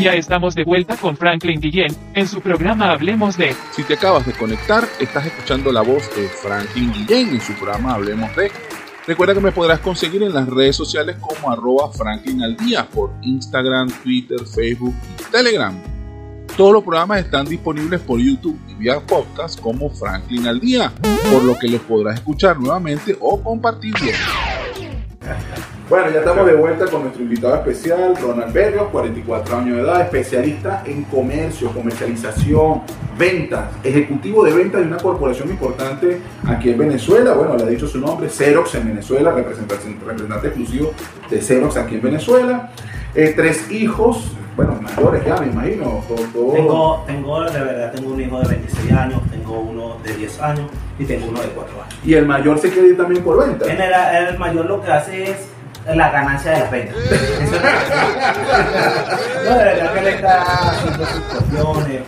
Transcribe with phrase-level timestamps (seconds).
[0.00, 3.54] Ya estamos de vuelta con Franklin Guillén en su programa Hablemos de.
[3.70, 7.94] Si te acabas de conectar, estás escuchando la voz de Franklin Guillén en su programa
[7.94, 8.50] Hablemos de.
[9.06, 12.56] Recuerda que me podrás conseguir en las redes sociales como arroba Franklin al
[12.92, 15.74] por Instagram, Twitter, Facebook y Telegram.
[16.56, 20.92] Todos los programas están disponibles por YouTube y vía podcast como Franklin al día,
[21.32, 24.16] por lo que los podrás escuchar nuevamente o compartir bien.
[25.92, 30.00] Bueno, ya estamos de vuelta con nuestro invitado especial, Ronald Berrios, 44 años de edad,
[30.00, 32.80] especialista en comercio, comercialización,
[33.18, 37.34] ventas, ejecutivo de ventas de una corporación importante aquí en Venezuela.
[37.34, 40.94] Bueno, le ha dicho su nombre, Xerox en Venezuela, representante, representante exclusivo
[41.28, 42.70] de Xerox aquí en Venezuela.
[43.14, 46.02] Eh, tres hijos, bueno, mayores ya me imagino.
[46.54, 50.70] Tengo, tengo, de verdad, tengo un hijo de 26 años, tengo uno de 10 años
[50.98, 51.94] y tengo uno de 4 años.
[52.02, 53.70] ¿Y el mayor se quiere ir también por venta?
[53.70, 53.92] En el,
[54.30, 55.52] el mayor lo que hace es
[55.86, 56.96] la ganancia de las ventas.
[59.44, 62.02] no, de verdad que él está haciendo sus cuestiones.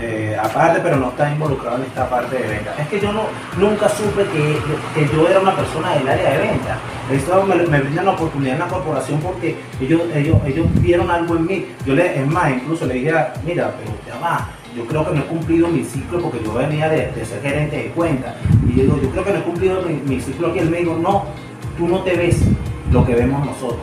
[0.00, 2.74] Eh, aparte, pero no está involucrado en esta parte de venta.
[2.76, 4.58] Es que yo no, nunca supe que,
[4.94, 6.76] que yo era una persona del área de venta.
[7.12, 11.36] Esto me, me brinda la oportunidad en la corporación porque ellos, ellos, ellos vieron algo
[11.36, 11.66] en mí.
[11.86, 13.14] Yo le, es más, incluso le dije,
[13.44, 16.88] mira, pero ya va, yo creo que no he cumplido mi ciclo porque yo venía
[16.88, 18.34] de, de ser gerente de cuenta.
[18.66, 20.58] Y yo digo, yo creo que no he cumplido mi, mi ciclo aquí.
[20.58, 21.26] Él me dijo, no,
[21.78, 22.42] tú no te ves
[22.92, 23.80] lo que vemos nosotros.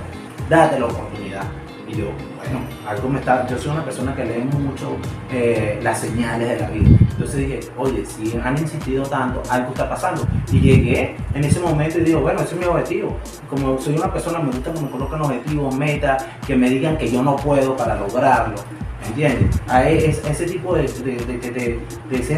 [0.49, 1.43] Date la oportunidad.
[1.87, 2.05] Y yo,
[2.37, 3.47] bueno, algo me está.
[3.47, 4.95] Yo soy una persona que lee mucho
[5.31, 6.89] eh, las señales de la vida.
[7.11, 10.27] Entonces dije, oye, si han insistido tanto, algo está pasando.
[10.51, 13.17] Y llegué en ese momento y digo, bueno, ese es mi objetivo.
[13.49, 17.09] Como soy una persona, me gusta que me coloquen objetivos, metas, que me digan que
[17.09, 18.55] yo no puedo para lograrlo.
[19.07, 19.59] ¿Entiendes?
[19.67, 22.35] A e, ese tipo de, de, de, de, de ese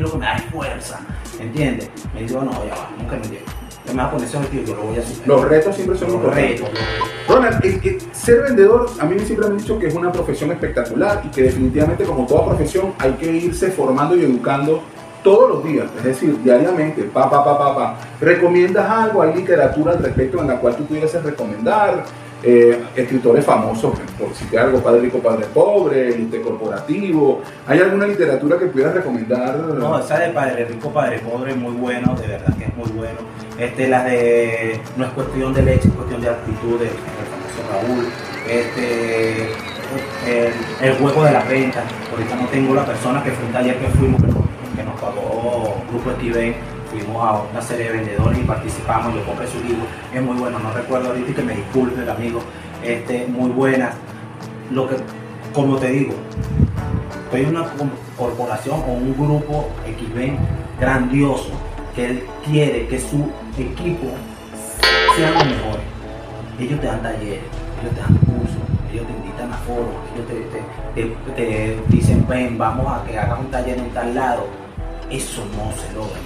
[0.00, 1.00] lo que me da fuerza.
[1.40, 1.90] ¿Entiendes?
[2.14, 4.82] Me digo, no, ya va, nunca me me va a poner ese objetivo, yo lo
[4.82, 5.28] voy a superar.
[5.28, 6.68] Los retos siempre son los retos.
[7.28, 10.50] Ronald, es que ser vendedor, a mí siempre me han dicho que es una profesión
[10.52, 14.82] espectacular y que definitivamente como toda profesión hay que irse formando y educando
[15.22, 17.98] todos los días, es decir, diariamente, pa, pa, pa, pa, pa.
[18.20, 19.22] ¿Recomiendas algo?
[19.22, 22.04] ¿Hay literatura al respecto en la cual tú pudieras recomendar?
[22.48, 27.42] Eh, escritores famosos, por citar algo, Padre Rico, Padre Pobre, el Corporativo.
[27.66, 29.56] ¿Hay alguna literatura que pudieras recomendar?
[29.56, 33.18] No, esa de Padre Rico, Padre Pobre, muy bueno, de verdad que es muy bueno.
[33.58, 38.04] Este, la de No es cuestión de leche, es cuestión de actitud, del famoso Raúl.
[38.48, 39.48] Este,
[40.84, 41.82] el, juego de las ventas.
[42.12, 46.12] Ahorita no tengo la persona que fue un taller que fuimos, que, nos pagó Grupo
[46.12, 46.54] Steven
[47.00, 50.58] fuimos a una serie de vendedores y participamos, yo compré su libro, es muy bueno,
[50.58, 52.40] no recuerdo ahorita que me disculpe el amigo,
[52.82, 53.92] este, muy buena.
[54.70, 54.96] Lo que,
[55.52, 56.14] como te digo,
[57.24, 57.66] estoy una
[58.16, 61.50] corporación o un grupo XB grandioso
[61.94, 64.08] que él quiere que su equipo
[65.16, 65.80] sea lo mejor.
[66.58, 67.40] Ellos te dan talleres,
[67.80, 70.26] ellos te dan cursos, ellos te invitan a foros, ellos
[70.94, 74.46] te, te dicen, ven, vamos a que hagas un taller en tal lado.
[75.10, 76.18] Eso no se logra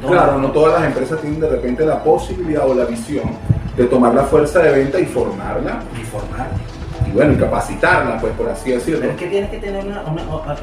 [0.00, 3.30] Claro, no todas las empresas tienen de repente la posibilidad o la visión
[3.76, 5.82] de tomar la fuerza de venta y formarla.
[6.00, 6.58] Y formarla.
[7.06, 9.00] Y bueno, y capacitarla, pues por así decirlo.
[9.00, 10.02] Pero es que tienes que tener una,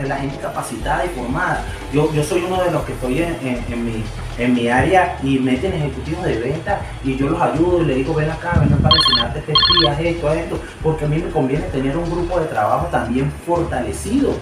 [0.07, 1.63] la gente capacitada y formada.
[1.91, 4.03] Yo, yo soy uno de los que estoy en, en, mi,
[4.37, 8.13] en mi área y meten ejecutivos de venta y yo los ayudo y le digo,
[8.13, 11.97] ven acá, ven para enseñarte este espías, esto, esto, porque a mí me conviene tener
[11.97, 14.33] un grupo de trabajo también fortalecido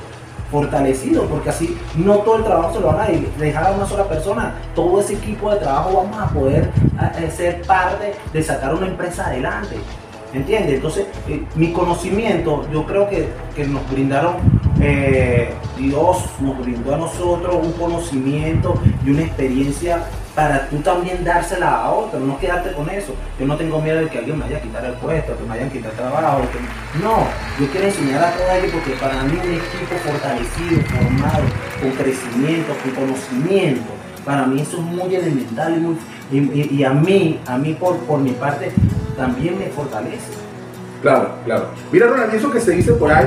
[0.51, 4.07] fortalecido, porque así no todo el trabajo se lo van a dejar a una sola
[4.07, 6.71] persona, todo ese equipo de trabajo vamos a poder
[7.35, 9.75] ser parte de sacar una empresa adelante.
[10.33, 10.75] ¿Entiendes?
[10.75, 14.35] Entonces, eh, mi conocimiento, yo creo que, que nos brindaron,
[14.81, 20.03] eh, Dios nos brindó a nosotros un conocimiento y una experiencia
[20.37, 23.15] para tú también dársela a otro, no quedarte con eso.
[23.39, 25.49] Yo no tengo miedo de que alguien me vaya a quitar el puesto, que me
[25.49, 26.41] vayan a quitar el trabajo.
[27.01, 27.25] No,
[27.59, 31.43] yo quiero enseñar a todos ellos porque para mí un equipo fortalecido, formado,
[31.81, 33.89] con crecimiento, con conocimiento,
[34.23, 38.19] para mí eso es muy elemental y, muy, y, a mí, a mí por, por
[38.19, 38.71] mi parte,
[39.17, 40.33] también me fortalece.
[41.01, 41.69] Claro, claro.
[41.91, 43.25] Mira, Ronald, eso que se dice por ahí,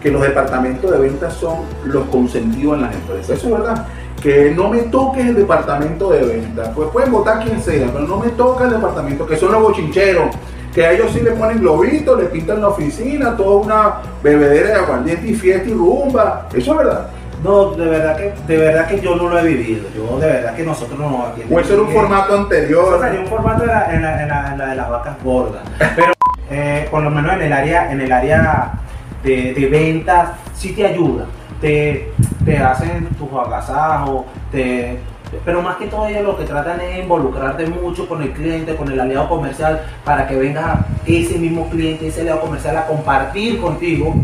[0.00, 3.38] que los departamentos de ventas son los consentidos en las empresas.
[3.38, 3.86] Eso es verdad
[4.22, 6.72] que no me toques el departamento de venta.
[6.74, 10.34] Pues pueden votar quien sea, pero no me toca el departamento, que son los bochincheros,
[10.74, 14.74] que a ellos sí le ponen globitos, le pintan la oficina, toda una bebedera de
[14.74, 16.48] aguardiente y fiesta y rumba.
[16.54, 17.08] Eso es verdad.
[17.42, 19.88] No, de verdad que, de verdad que yo no lo he vivido.
[19.96, 21.26] Yo de verdad que nosotros no.
[21.26, 22.94] Aquí o eso era un formato anterior.
[22.94, 25.62] Eso sería un formato en la, en la, de las vacas gordas.
[25.96, 26.12] Pero
[26.50, 28.72] eh, por lo menos en el área, en el área
[29.22, 31.26] de, de ventas sí te ayuda
[31.60, 32.12] te,
[32.44, 34.98] te hacen tus agasajos, te,
[35.44, 38.90] pero más que todo ellos lo que tratan es involucrarte mucho con el cliente, con
[38.90, 44.14] el aliado comercial, para que venga ese mismo cliente, ese aliado comercial a compartir contigo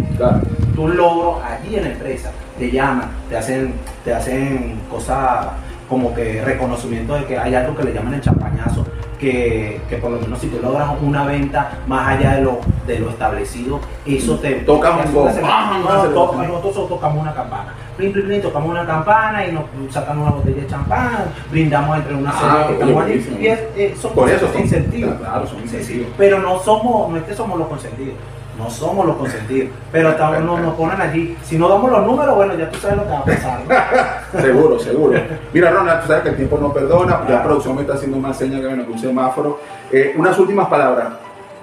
[0.74, 2.32] tu logro allí en la empresa.
[2.58, 5.48] Te llaman, te hacen, te hacen cosas
[5.88, 8.84] como que reconocimiento de que hay algo que le llaman el champañazo,
[9.18, 12.98] que, que, por lo menos si tú logras una venta más allá de lo, de
[12.98, 17.74] lo establecido, eso te toca un Nosotros tocamos una campana.
[17.96, 22.14] Plin, plin, plin, tocamos una campana y nos sacan una botella de champán, brindamos entre
[22.14, 23.08] una ah, que estamos
[23.40, 25.14] Y es, eh, son por eso son incentivos.
[25.14, 26.08] Claro, son incentivos.
[26.18, 28.16] pero no somos, no es que somos los consentidos
[28.58, 31.36] no somos los consentidos, pero no, nos ponen allí.
[31.44, 34.22] Si no damos los números, bueno, ya tú sabes lo que va a pasar.
[34.32, 35.18] seguro, seguro.
[35.52, 38.36] Mira, Ronald, tú sabes que el tiempo no perdona, la producción me está haciendo más
[38.36, 39.60] señas que, un semáforo.
[39.90, 41.08] Eh, unas últimas palabras.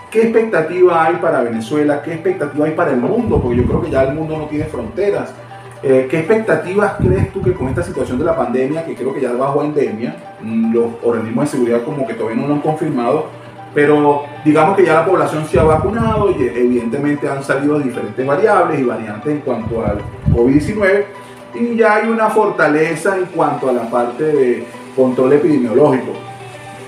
[0.09, 2.01] ¿Qué expectativa hay para Venezuela?
[2.03, 3.41] ¿Qué expectativa hay para el mundo?
[3.41, 5.33] Porque yo creo que ya el mundo no tiene fronteras.
[5.81, 9.19] Eh, ¿Qué expectativas crees tú que con esta situación de la pandemia, que creo que
[9.19, 13.25] ya bajo endemia, mm, los organismos de seguridad como que todavía no lo han confirmado,
[13.73, 18.79] pero digamos que ya la población se ha vacunado y evidentemente han salido diferentes variables
[18.79, 19.97] y variantes en cuanto al
[20.31, 21.05] COVID-19
[21.53, 26.13] y ya hay una fortaleza en cuanto a la parte de control epidemiológico.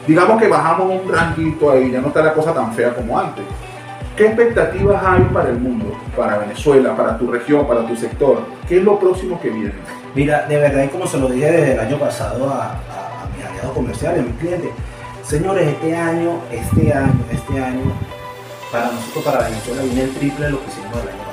[0.07, 3.43] Digamos que bajamos un ranquito ahí, ya no está la cosa tan fea como antes.
[4.15, 8.43] ¿Qué expectativas hay para el mundo, para Venezuela, para tu región, para tu sector?
[8.67, 9.73] ¿Qué es lo próximo que viene?
[10.13, 13.35] Mira, de verdad, y como se lo dije desde el año pasado a, a, a
[13.35, 14.71] mis aliados comerciales, a mis clientes,
[15.27, 17.91] Señores, este año, este año, este año,
[18.71, 21.24] para nosotros, para Venezuela, viene el triple de lo que hicimos el año.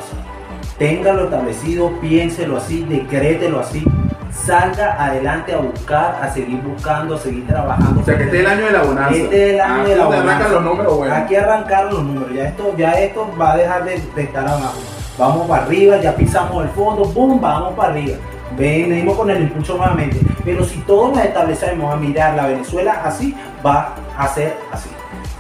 [0.83, 3.85] Téngalo establecido, piénselo así, decrételo así,
[4.33, 8.01] salga adelante a buscar, a seguir buscando, a seguir trabajando.
[8.01, 9.17] O sea, que este es el año de la bonanza.
[9.17, 10.49] Este es el año de la bonanza.
[10.49, 11.17] los números buenos.
[11.17, 12.35] Aquí arrancaron los números.
[12.35, 14.81] Ya esto, ya esto va a dejar de, de estar abajo.
[15.17, 18.17] Vamos para arriba, ya pisamos el fondo, boom, vamos para arriba
[18.57, 20.19] venimos con el impulso nuevamente.
[20.45, 24.89] Pero si todos nos establecemos a mirar la Venezuela así, va a ser así.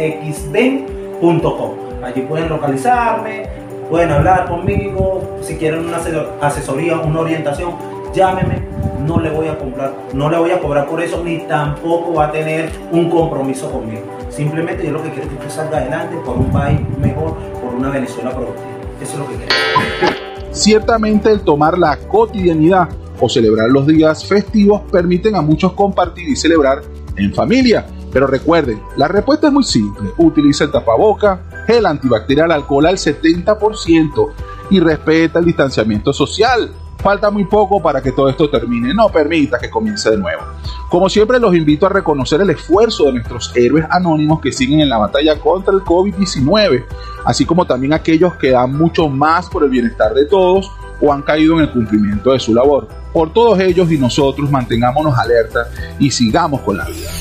[2.04, 3.48] Allí pueden localizarme,
[3.90, 5.98] pueden hablar conmigo, si quieren una
[6.42, 7.76] asesoría, una orientación,
[8.16, 8.64] llámeme,
[9.06, 12.28] no le voy a comprar, no le voy a cobrar por eso, ni tampoco va
[12.28, 14.04] a tener un compromiso conmigo.
[14.30, 17.76] Simplemente yo lo que quiero es que usted salga adelante por un país mejor, por
[17.76, 18.68] una Venezuela productiva.
[19.02, 20.16] Eso es lo que quiero.
[20.52, 22.88] Ciertamente el tomar la cotidianidad
[23.20, 26.82] o celebrar los días festivos permiten a muchos compartir y celebrar
[27.18, 27.86] en familia.
[28.12, 30.10] Pero recuerden, la respuesta es muy simple.
[30.18, 34.30] Utiliza el tapaboca, gel antibacterial, alcohol al 70%
[34.70, 36.72] y respeta el distanciamiento social.
[37.06, 38.92] Falta muy poco para que todo esto termine.
[38.92, 40.42] No permita que comience de nuevo.
[40.90, 44.90] Como siempre, los invito a reconocer el esfuerzo de nuestros héroes anónimos que siguen en
[44.90, 46.84] la batalla contra el COVID-19,
[47.24, 51.22] así como también aquellos que dan mucho más por el bienestar de todos o han
[51.22, 52.88] caído en el cumplimiento de su labor.
[53.14, 55.68] Por todos ellos y nosotros mantengámonos alerta
[56.00, 57.12] y sigamos con la vida.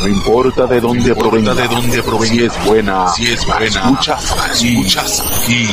[0.00, 4.34] No importa de dónde provenga, de dónde provenga, si es buena, si es buena, escuchas
[4.44, 5.68] aquí, escuchas aquí.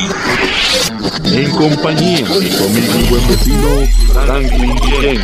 [1.25, 3.67] En compañía de mi buen vecino
[4.13, 5.19] Franklin Guillén.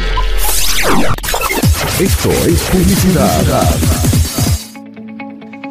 [2.00, 3.46] Esto es publicidad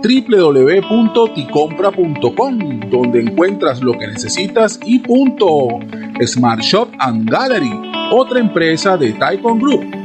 [0.00, 5.68] www.ticompra.com, donde encuentras lo que necesitas y punto.
[6.24, 7.70] Smart Shop and Gallery,
[8.12, 9.97] otra empresa de Taikon Group